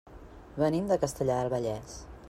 Venim 0.61 0.87
de 0.93 0.97
Castellar 1.05 1.37
del 1.41 1.53
Vallès. 1.57 1.99